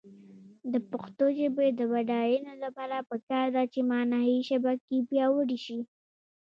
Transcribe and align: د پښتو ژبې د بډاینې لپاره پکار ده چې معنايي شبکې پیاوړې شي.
د 0.73 0.73
پښتو 0.91 1.25
ژبې 1.37 1.67
د 1.79 1.81
بډاینې 1.91 2.53
لپاره 2.63 2.97
پکار 3.09 3.45
ده 3.55 3.63
چې 3.73 3.79
معنايي 3.91 4.39
شبکې 4.49 4.97
پیاوړې 5.09 5.57
شي. 5.65 5.79